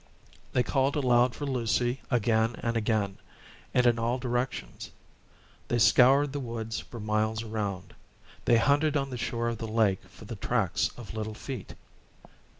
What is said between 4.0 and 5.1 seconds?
directions;